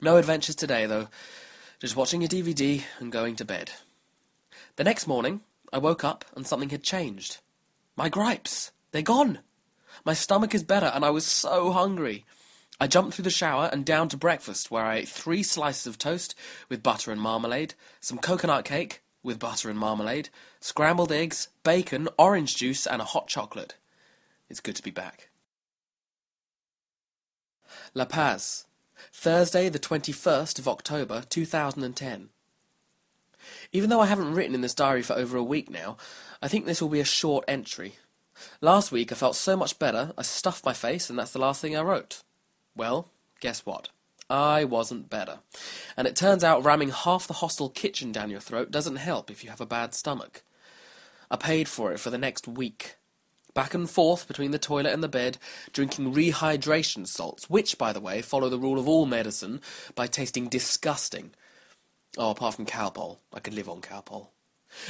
No 0.00 0.16
adventures 0.18 0.56
today, 0.56 0.86
though. 0.86 1.08
Just 1.80 1.96
watching 1.96 2.22
a 2.22 2.28
DVD 2.28 2.82
and 3.00 3.10
going 3.10 3.34
to 3.36 3.44
bed. 3.44 3.72
The 4.76 4.84
next 4.84 5.06
morning, 5.06 5.40
I 5.72 5.78
woke 5.78 6.04
up 6.04 6.24
and 6.36 6.46
something 6.46 6.70
had 6.70 6.82
changed. 6.82 7.38
My 7.96 8.08
gripes! 8.08 8.72
They're 8.90 9.02
gone! 9.02 9.40
My 10.04 10.14
stomach 10.14 10.54
is 10.54 10.64
better, 10.64 10.90
and 10.94 11.04
I 11.04 11.10
was 11.10 11.24
so 11.24 11.72
hungry. 11.72 12.24
I 12.80 12.86
jumped 12.86 13.14
through 13.14 13.24
the 13.24 13.30
shower 13.30 13.68
and 13.72 13.84
down 13.84 14.08
to 14.08 14.16
breakfast, 14.16 14.70
where 14.70 14.84
I 14.84 14.96
ate 14.96 15.08
three 15.08 15.42
slices 15.42 15.86
of 15.86 15.98
toast 15.98 16.34
with 16.68 16.82
butter 16.82 17.12
and 17.12 17.20
marmalade, 17.20 17.74
some 18.00 18.18
coconut 18.18 18.64
cake 18.64 19.02
with 19.22 19.38
butter 19.38 19.70
and 19.70 19.78
marmalade, 19.78 20.30
scrambled 20.60 21.12
eggs, 21.12 21.48
bacon, 21.62 22.08
orange 22.18 22.56
juice, 22.56 22.86
and 22.86 23.00
a 23.00 23.06
hot 23.06 23.28
chocolate. 23.28 23.76
It's 24.50 24.60
good 24.60 24.76
to 24.76 24.82
be 24.82 24.90
back. 24.90 25.30
La 27.94 28.04
Paz, 28.04 28.66
Thursday, 29.12 29.68
the 29.68 29.78
21st 29.78 30.58
of 30.58 30.68
October, 30.68 31.22
2010. 31.28 32.30
Even 33.72 33.90
though 33.90 34.00
I 34.00 34.06
haven't 34.06 34.34
written 34.34 34.54
in 34.54 34.60
this 34.60 34.74
diary 34.74 35.02
for 35.02 35.14
over 35.14 35.36
a 35.36 35.42
week 35.42 35.70
now, 35.70 35.96
I 36.42 36.48
think 36.48 36.66
this 36.66 36.82
will 36.82 36.88
be 36.88 37.00
a 37.00 37.04
short 37.04 37.44
entry. 37.48 37.94
Last 38.60 38.92
week 38.92 39.10
I 39.10 39.14
felt 39.14 39.36
so 39.36 39.56
much 39.56 39.78
better, 39.78 40.12
I 40.18 40.22
stuffed 40.22 40.64
my 40.64 40.72
face, 40.72 41.08
and 41.08 41.18
that's 41.18 41.32
the 41.32 41.38
last 41.38 41.60
thing 41.60 41.76
I 41.76 41.82
wrote. 41.82 42.22
Well, 42.76 43.08
guess 43.40 43.64
what? 43.64 43.88
I 44.28 44.64
wasn't 44.64 45.10
better. 45.10 45.40
And 45.96 46.06
it 46.06 46.16
turns 46.16 46.44
out 46.44 46.64
ramming 46.64 46.90
half 46.90 47.26
the 47.26 47.34
hostel 47.34 47.68
kitchen 47.68 48.12
down 48.12 48.30
your 48.30 48.40
throat 48.40 48.70
doesn't 48.70 48.96
help 48.96 49.30
if 49.30 49.44
you 49.44 49.50
have 49.50 49.60
a 49.60 49.66
bad 49.66 49.94
stomach. 49.94 50.42
I 51.30 51.36
paid 51.36 51.68
for 51.68 51.92
it 51.92 52.00
for 52.00 52.10
the 52.10 52.18
next 52.18 52.46
week. 52.46 52.96
Back 53.54 53.74
and 53.74 53.88
forth 53.88 54.26
between 54.26 54.50
the 54.50 54.58
toilet 54.58 54.94
and 54.94 55.02
the 55.02 55.08
bed, 55.08 55.36
drinking 55.72 56.14
rehydration 56.14 57.06
salts, 57.06 57.50
which, 57.50 57.76
by 57.76 57.92
the 57.92 58.00
way, 58.00 58.22
follow 58.22 58.48
the 58.48 58.58
rule 58.58 58.78
of 58.78 58.88
all 58.88 59.04
medicine 59.04 59.60
by 59.94 60.06
tasting 60.06 60.48
disgusting. 60.48 61.32
Oh, 62.18 62.30
apart 62.30 62.54
from 62.54 62.66
Calpol. 62.66 63.18
I 63.32 63.40
could 63.40 63.54
live 63.54 63.68
on 63.68 63.80
Calpol. 63.80 64.28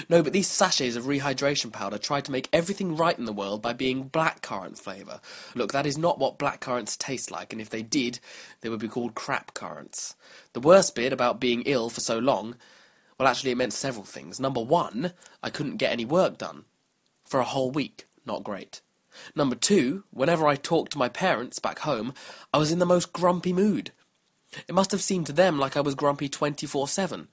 No, 0.08 0.22
but 0.22 0.32
these 0.32 0.48
sachets 0.48 0.96
of 0.96 1.04
rehydration 1.04 1.72
powder 1.72 1.98
tried 1.98 2.24
to 2.26 2.32
make 2.32 2.48
everything 2.52 2.96
right 2.96 3.18
in 3.18 3.24
the 3.24 3.32
world 3.32 3.62
by 3.62 3.72
being 3.72 4.08
blackcurrant 4.08 4.78
flavour. 4.78 5.20
Look, 5.54 5.72
that 5.72 5.86
is 5.86 5.98
not 5.98 6.18
what 6.18 6.38
blackcurrants 6.38 6.96
taste 6.96 7.30
like, 7.30 7.52
and 7.52 7.60
if 7.60 7.70
they 7.70 7.82
did, 7.82 8.20
they 8.60 8.68
would 8.68 8.80
be 8.80 8.88
called 8.88 9.16
crap 9.16 9.54
currants. 9.54 10.14
The 10.52 10.60
worst 10.60 10.94
bit 10.94 11.12
about 11.12 11.40
being 11.40 11.62
ill 11.62 11.90
for 11.90 12.00
so 12.00 12.18
long, 12.18 12.54
well, 13.18 13.28
actually, 13.28 13.52
it 13.52 13.56
meant 13.56 13.72
several 13.72 14.04
things. 14.04 14.40
Number 14.40 14.60
one, 14.60 15.12
I 15.42 15.50
couldn't 15.50 15.76
get 15.76 15.92
any 15.92 16.04
work 16.04 16.38
done. 16.38 16.64
For 17.24 17.40
a 17.40 17.44
whole 17.44 17.70
week. 17.70 18.06
Not 18.26 18.44
great. 18.44 18.80
Number 19.34 19.54
two, 19.54 20.04
whenever 20.10 20.46
I 20.46 20.56
talked 20.56 20.92
to 20.92 20.98
my 20.98 21.08
parents 21.08 21.58
back 21.58 21.80
home, 21.80 22.14
I 22.52 22.58
was 22.58 22.72
in 22.72 22.78
the 22.78 22.86
most 22.86 23.12
grumpy 23.12 23.52
mood. 23.52 23.92
It 24.68 24.74
must 24.74 24.90
have 24.90 25.02
seemed 25.02 25.26
to 25.26 25.32
them 25.32 25.58
like 25.58 25.76
I 25.76 25.80
was 25.80 25.94
grumpy 25.94 26.28
24 26.28 26.88
7. 26.88 27.28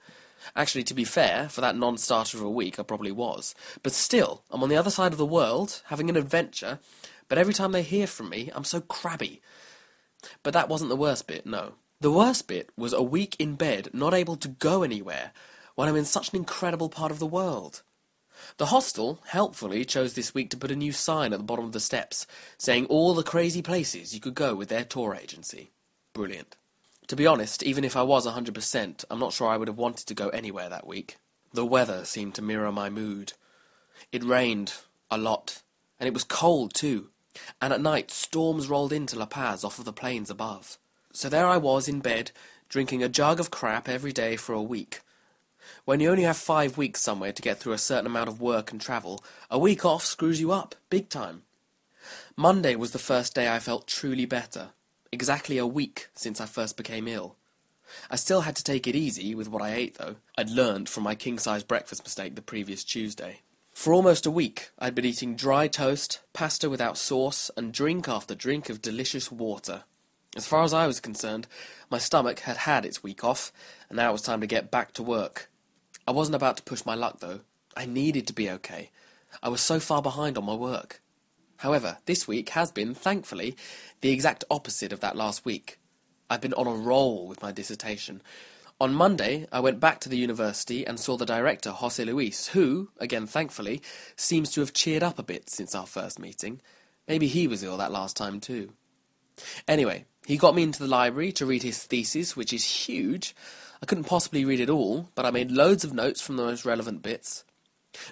Actually, 0.56 0.84
to 0.84 0.94
be 0.94 1.04
fair, 1.04 1.48
for 1.48 1.60
that 1.60 1.76
non 1.76 1.98
starter 1.98 2.38
of 2.38 2.44
a 2.44 2.50
week, 2.50 2.78
I 2.78 2.82
probably 2.82 3.12
was. 3.12 3.54
But 3.82 3.92
still, 3.92 4.42
I'm 4.50 4.62
on 4.62 4.68
the 4.68 4.76
other 4.76 4.90
side 4.90 5.12
of 5.12 5.18
the 5.18 5.26
world, 5.26 5.82
having 5.86 6.08
an 6.08 6.16
adventure, 6.16 6.78
but 7.28 7.38
every 7.38 7.54
time 7.54 7.72
they 7.72 7.82
hear 7.82 8.06
from 8.06 8.30
me, 8.30 8.50
I'm 8.54 8.64
so 8.64 8.80
crabby. 8.80 9.42
But 10.42 10.52
that 10.54 10.68
wasn't 10.68 10.90
the 10.90 10.96
worst 10.96 11.26
bit, 11.26 11.46
no. 11.46 11.74
The 12.00 12.10
worst 12.10 12.48
bit 12.48 12.70
was 12.76 12.92
a 12.92 13.02
week 13.02 13.36
in 13.38 13.56
bed, 13.56 13.90
not 13.92 14.14
able 14.14 14.36
to 14.36 14.48
go 14.48 14.82
anywhere, 14.82 15.32
when 15.74 15.88
I'm 15.88 15.96
in 15.96 16.06
such 16.06 16.30
an 16.30 16.36
incredible 16.36 16.88
part 16.88 17.12
of 17.12 17.18
the 17.18 17.26
world. 17.26 17.82
The 18.56 18.66
hostel, 18.66 19.20
helpfully, 19.26 19.84
chose 19.84 20.14
this 20.14 20.32
week 20.32 20.48
to 20.50 20.56
put 20.56 20.70
a 20.70 20.76
new 20.76 20.92
sign 20.92 21.32
at 21.32 21.38
the 21.38 21.44
bottom 21.44 21.66
of 21.66 21.72
the 21.72 21.80
steps, 21.80 22.26
saying 22.56 22.86
all 22.86 23.14
the 23.14 23.22
crazy 23.22 23.60
places 23.60 24.14
you 24.14 24.20
could 24.20 24.34
go 24.34 24.54
with 24.54 24.70
their 24.70 24.84
tour 24.84 25.14
agency. 25.14 25.72
Brilliant. 26.14 26.56
To 27.10 27.16
be 27.16 27.26
honest, 27.26 27.64
even 27.64 27.82
if 27.82 27.96
I 27.96 28.04
was 28.04 28.24
100%, 28.24 29.04
I'm 29.10 29.18
not 29.18 29.32
sure 29.32 29.48
I 29.48 29.56
would 29.56 29.66
have 29.66 29.76
wanted 29.76 30.06
to 30.06 30.14
go 30.14 30.28
anywhere 30.28 30.68
that 30.68 30.86
week. 30.86 31.16
The 31.52 31.66
weather 31.66 32.04
seemed 32.04 32.36
to 32.36 32.40
mirror 32.40 32.70
my 32.70 32.88
mood. 32.88 33.32
It 34.12 34.22
rained 34.22 34.74
a 35.10 35.18
lot, 35.18 35.62
and 35.98 36.06
it 36.06 36.14
was 36.14 36.22
cold 36.22 36.72
too, 36.72 37.10
and 37.60 37.72
at 37.72 37.80
night 37.80 38.12
storms 38.12 38.68
rolled 38.68 38.92
into 38.92 39.18
La 39.18 39.26
Paz 39.26 39.64
off 39.64 39.80
of 39.80 39.86
the 39.86 39.92
plains 39.92 40.30
above. 40.30 40.78
So 41.12 41.28
there 41.28 41.48
I 41.48 41.56
was 41.56 41.88
in 41.88 41.98
bed, 41.98 42.30
drinking 42.68 43.02
a 43.02 43.08
jug 43.08 43.40
of 43.40 43.50
crap 43.50 43.88
every 43.88 44.12
day 44.12 44.36
for 44.36 44.52
a 44.52 44.62
week. 44.62 45.00
When 45.84 45.98
you 45.98 46.12
only 46.12 46.22
have 46.22 46.36
five 46.36 46.78
weeks 46.78 47.02
somewhere 47.02 47.32
to 47.32 47.42
get 47.42 47.58
through 47.58 47.72
a 47.72 47.78
certain 47.78 48.06
amount 48.06 48.28
of 48.28 48.40
work 48.40 48.70
and 48.70 48.80
travel, 48.80 49.20
a 49.50 49.58
week 49.58 49.84
off 49.84 50.04
screws 50.04 50.40
you 50.40 50.52
up, 50.52 50.76
big 50.90 51.08
time. 51.08 51.42
Monday 52.36 52.76
was 52.76 52.92
the 52.92 53.00
first 53.00 53.34
day 53.34 53.52
I 53.52 53.58
felt 53.58 53.88
truly 53.88 54.26
better 54.26 54.74
exactly 55.12 55.58
a 55.58 55.66
week 55.66 56.08
since 56.14 56.40
I 56.40 56.46
first 56.46 56.76
became 56.76 57.08
ill. 57.08 57.36
I 58.10 58.16
still 58.16 58.42
had 58.42 58.56
to 58.56 58.64
take 58.64 58.86
it 58.86 58.94
easy 58.94 59.34
with 59.34 59.48
what 59.48 59.62
I 59.62 59.74
ate, 59.74 59.96
though. 59.98 60.16
I'd 60.38 60.50
learned 60.50 60.88
from 60.88 61.02
my 61.02 61.14
king 61.14 61.38
size 61.38 61.64
breakfast 61.64 62.04
mistake 62.04 62.36
the 62.36 62.42
previous 62.42 62.84
Tuesday. 62.84 63.40
For 63.72 63.92
almost 63.92 64.26
a 64.26 64.30
week, 64.30 64.70
I'd 64.78 64.94
been 64.94 65.04
eating 65.04 65.36
dry 65.36 65.66
toast, 65.66 66.20
pasta 66.32 66.68
without 66.68 66.98
sauce, 66.98 67.50
and 67.56 67.72
drink 67.72 68.08
after 68.08 68.34
drink 68.34 68.68
of 68.68 68.82
delicious 68.82 69.32
water. 69.32 69.84
As 70.36 70.46
far 70.46 70.62
as 70.62 70.72
I 70.72 70.86
was 70.86 71.00
concerned, 71.00 71.48
my 71.90 71.98
stomach 71.98 72.40
had 72.40 72.58
had 72.58 72.84
its 72.84 73.02
week 73.02 73.24
off, 73.24 73.52
and 73.88 73.96
now 73.96 74.10
it 74.10 74.12
was 74.12 74.22
time 74.22 74.40
to 74.40 74.46
get 74.46 74.70
back 74.70 74.92
to 74.92 75.02
work. 75.02 75.50
I 76.06 76.12
wasn't 76.12 76.36
about 76.36 76.56
to 76.58 76.62
push 76.62 76.84
my 76.84 76.94
luck, 76.94 77.18
though. 77.20 77.40
I 77.76 77.86
needed 77.86 78.26
to 78.28 78.32
be 78.32 78.50
okay. 78.50 78.90
I 79.42 79.48
was 79.48 79.60
so 79.60 79.80
far 79.80 80.02
behind 80.02 80.38
on 80.38 80.44
my 80.44 80.54
work. 80.54 81.00
However, 81.60 81.98
this 82.06 82.26
week 82.26 82.48
has 82.50 82.72
been, 82.72 82.94
thankfully, 82.94 83.54
the 84.00 84.12
exact 84.12 84.44
opposite 84.50 84.94
of 84.94 85.00
that 85.00 85.14
last 85.14 85.44
week. 85.44 85.78
I've 86.30 86.40
been 86.40 86.54
on 86.54 86.66
a 86.66 86.72
roll 86.72 87.26
with 87.26 87.42
my 87.42 87.52
dissertation. 87.52 88.22
On 88.80 88.94
Monday, 88.94 89.46
I 89.52 89.60
went 89.60 89.78
back 89.78 90.00
to 90.00 90.08
the 90.08 90.16
university 90.16 90.86
and 90.86 90.98
saw 90.98 91.18
the 91.18 91.26
director, 91.26 91.70
Jose 91.70 92.02
Luis, 92.02 92.46
who, 92.48 92.88
again 92.98 93.26
thankfully, 93.26 93.82
seems 94.16 94.50
to 94.52 94.60
have 94.60 94.72
cheered 94.72 95.02
up 95.02 95.18
a 95.18 95.22
bit 95.22 95.50
since 95.50 95.74
our 95.74 95.86
first 95.86 96.18
meeting. 96.18 96.62
Maybe 97.06 97.26
he 97.26 97.46
was 97.46 97.62
ill 97.62 97.76
that 97.76 97.92
last 97.92 98.16
time 98.16 98.40
too. 98.40 98.72
Anyway, 99.68 100.06
he 100.24 100.38
got 100.38 100.54
me 100.54 100.62
into 100.62 100.78
the 100.82 100.88
library 100.88 101.30
to 101.32 101.44
read 101.44 101.62
his 101.62 101.82
thesis, 101.82 102.34
which 102.34 102.54
is 102.54 102.64
huge. 102.64 103.36
I 103.82 103.86
couldn't 103.86 104.04
possibly 104.04 104.46
read 104.46 104.60
it 104.60 104.70
all, 104.70 105.10
but 105.14 105.26
I 105.26 105.30
made 105.30 105.50
loads 105.50 105.84
of 105.84 105.92
notes 105.92 106.22
from 106.22 106.38
the 106.38 106.44
most 106.44 106.64
relevant 106.64 107.02
bits. 107.02 107.44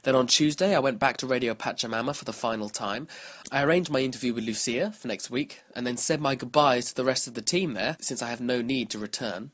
Then 0.03 0.15
on 0.15 0.27
Tuesday, 0.27 0.75
I 0.75 0.81
went 0.81 0.99
back 0.99 1.17
to 1.19 1.27
Radio 1.27 1.55
Pachamama 1.55 2.15
for 2.15 2.25
the 2.25 2.33
final 2.33 2.69
time. 2.69 3.07
I 3.53 3.63
arranged 3.63 3.91
my 3.91 4.01
interview 4.01 4.35
with 4.35 4.45
Lucia 4.45 4.93
for 4.93 5.09
next 5.09 5.31
week, 5.31 5.63
and 5.75 5.87
then 5.87 5.97
said 5.97 6.21
my 6.21 6.35
goodbyes 6.35 6.87
to 6.87 6.95
the 6.95 7.05
rest 7.05 7.27
of 7.27 7.35
the 7.35 7.43
team 7.43 7.75
there, 7.75 7.97
since 8.01 8.23
I 8.23 8.31
have 8.31 8.41
no 8.41 8.61
need 8.61 8.91
to 8.91 8.99
return. 8.99 9.53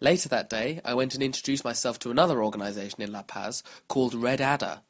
Later 0.00 0.28
that 0.28 0.50
day, 0.50 0.80
I 0.84 0.94
went 0.94 1.14
and 1.14 1.22
introduced 1.22 1.64
myself 1.64 1.98
to 2.00 2.10
another 2.10 2.42
organisation 2.42 3.02
in 3.02 3.12
La 3.12 3.22
Paz 3.22 3.62
called 3.88 4.14
Red 4.14 4.40
Adder. 4.40 4.80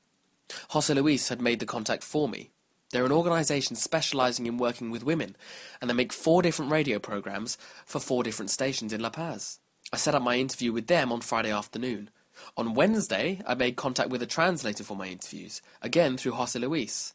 Jose 0.70 0.92
Luis 0.92 1.28
had 1.28 1.40
made 1.40 1.60
the 1.60 1.66
contact 1.66 2.02
for 2.02 2.28
me. 2.28 2.50
They're 2.90 3.06
an 3.06 3.12
organisation 3.12 3.76
specialising 3.76 4.46
in 4.46 4.56
working 4.56 4.90
with 4.90 5.02
women, 5.02 5.36
and 5.80 5.90
they 5.90 5.94
make 5.94 6.12
four 6.12 6.42
different 6.42 6.70
radio 6.70 6.98
programmes 6.98 7.58
for 7.84 7.98
four 7.98 8.22
different 8.22 8.50
stations 8.50 8.92
in 8.92 9.00
La 9.00 9.10
Paz. 9.10 9.58
I 9.92 9.96
set 9.96 10.14
up 10.14 10.22
my 10.22 10.36
interview 10.36 10.72
with 10.72 10.86
them 10.86 11.10
on 11.10 11.20
Friday 11.20 11.50
afternoon. 11.50 12.10
On 12.56 12.74
Wednesday, 12.74 13.40
I 13.46 13.54
made 13.54 13.76
contact 13.76 14.10
with 14.10 14.22
a 14.22 14.26
translator 14.26 14.84
for 14.84 14.96
my 14.96 15.06
interviews, 15.06 15.62
again 15.82 16.16
through 16.16 16.32
Jose 16.32 16.58
Luis. 16.58 17.14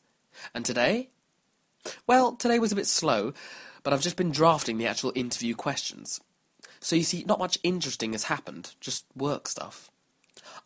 And 0.54 0.66
today? 0.66 1.10
Well, 2.08 2.36
today 2.36 2.60
was 2.60 2.72
a 2.72 2.76
bit 2.76 2.88
slow, 2.88 3.34
but 3.84 3.94
I've 3.94 4.02
just 4.02 4.18
been 4.18 4.32
drafting 4.32 4.78
the 4.78 4.88
actual 4.88 5.14
interview 5.16 5.56
questions. 5.56 6.20
So 6.80 6.96
you 6.96 7.04
see, 7.04 7.24
not 7.26 7.40
much 7.40 7.60
interesting 7.64 8.14
has 8.14 8.26
happened, 8.26 8.76
just 8.80 9.06
work 9.16 9.48
stuff. 9.48 9.90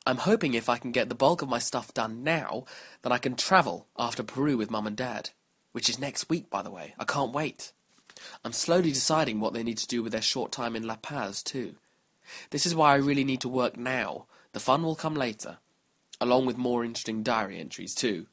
I'm 0.06 0.18
hoping 0.18 0.54
if 0.54 0.70
I 0.70 0.78
can 0.78 0.92
get 0.92 1.10
the 1.10 1.16
bulk 1.16 1.42
of 1.42 1.50
my 1.50 1.60
stuff 1.60 1.94
done 1.94 2.24
now, 2.24 2.66
that 3.02 3.12
I 3.12 3.18
can 3.18 3.36
travel 3.36 3.88
after 3.98 4.24
Peru 4.24 4.58
with 4.58 4.72
Mum 4.72 4.88
and 4.88 4.98
Dad. 4.98 5.32
Which 5.72 5.90
is 5.90 5.98
next 5.98 6.30
week, 6.30 6.52
by 6.52 6.62
the 6.62 6.70
way. 6.70 6.94
I 7.00 7.04
can't 7.04 7.34
wait. 7.34 7.72
I'm 8.46 8.54
slowly 8.54 8.92
deciding 8.92 9.40
what 9.40 9.54
they 9.54 9.64
need 9.64 9.80
to 9.80 9.88
do 9.88 10.04
with 10.04 10.12
their 10.12 10.22
short 10.22 10.52
time 10.52 10.76
in 10.76 10.86
La 10.86 10.98
Paz, 10.98 11.42
too. 11.42 11.76
This 12.52 12.66
is 12.66 12.76
why 12.76 12.92
I 12.92 12.98
really 12.98 13.24
need 13.24 13.42
to 13.42 13.50
work 13.50 13.76
now, 13.76 14.28
the 14.54 14.60
fun 14.60 14.84
will 14.84 14.96
come 14.96 15.16
later, 15.16 15.58
along 16.22 16.46
with 16.46 16.58
more 16.58 16.86
interesting 16.86 17.22
diary 17.22 17.60
entries 17.60 17.94
too. 17.94 18.28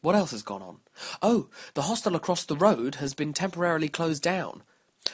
What 0.00 0.14
else 0.14 0.32
has 0.32 0.42
gone 0.42 0.62
on? 0.62 0.78
Oh, 1.22 1.48
the 1.74 1.82
hostel 1.82 2.14
across 2.14 2.44
the 2.44 2.56
road 2.56 2.96
has 2.96 3.14
been 3.14 3.32
temporarily 3.32 3.88
closed 3.88 4.22
down. 4.22 4.62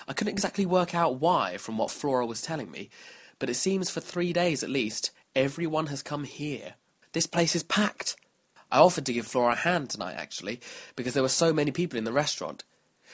I 0.07 0.12
couldn't 0.12 0.33
exactly 0.33 0.67
work 0.67 0.95
out 0.95 1.21
why 1.21 1.57
from 1.57 1.79
what 1.79 1.91
Flora 1.91 2.27
was 2.27 2.43
telling 2.43 2.71
me, 2.71 2.91
but 3.39 3.50
it 3.50 3.55
seems 3.55 3.91
for 3.91 4.00
three 4.00 4.33
days 4.33 4.62
at 4.62 4.71
least, 4.71 5.11
everyone 5.35 5.87
has 5.87 6.03
come 6.03 6.25
here. 6.25 6.75
This 7.12 7.27
place 7.27 7.57
is 7.57 7.62
packed. 7.62 8.17
I 8.71 8.79
offered 8.79 9.07
to 9.07 9.12
give 9.12 9.27
Flora 9.27 9.53
a 9.53 9.57
hand 9.57 9.91
tonight, 9.91 10.15
actually, 10.17 10.61
because 10.95 11.15
there 11.15 11.23
were 11.23 11.29
so 11.29 11.53
many 11.53 11.71
people 11.71 11.99
in 11.99 12.05
the 12.05 12.12
restaurant. 12.12 12.65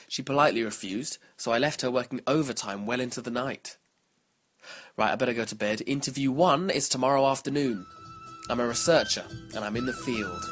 She 0.07 0.21
politely 0.21 0.63
refused, 0.63 1.17
so 1.35 1.51
I 1.51 1.57
left 1.57 1.81
her 1.81 1.89
working 1.89 2.21
overtime 2.27 2.85
well 2.85 2.99
into 2.99 3.21
the 3.21 3.31
night. 3.31 3.77
Right, 4.97 5.11
I 5.11 5.15
better 5.15 5.33
go 5.33 5.45
to 5.45 5.55
bed. 5.55 5.81
Interview 5.85 6.31
one 6.31 6.69
is 6.69 6.89
tomorrow 6.89 7.25
afternoon. 7.27 7.85
I'm 8.49 8.59
a 8.59 8.67
researcher, 8.67 9.23
and 9.55 9.63
I'm 9.63 9.75
in 9.75 9.85
the 9.85 9.93
field. 9.93 10.43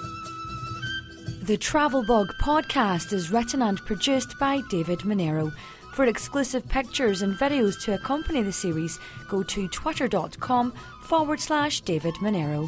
The 1.43 1.57
Travel 1.57 2.03
Bug 2.03 2.33
podcast 2.41 3.13
is 3.13 3.31
written 3.31 3.61
and 3.61 3.79
produced 3.85 4.37
by 4.39 4.61
David 4.69 4.99
Monero. 4.99 5.53
For 5.93 6.05
exclusive 6.05 6.67
pictures 6.67 7.21
and 7.21 7.35
videos 7.35 7.81
to 7.83 7.93
accompany 7.93 8.41
the 8.41 8.51
series, 8.51 8.99
go 9.29 9.43
to 9.43 9.67
twitter.com 9.69 10.73
forward 11.03 11.39
slash 11.39 11.81
David 11.81 12.15
Monero. 12.15 12.67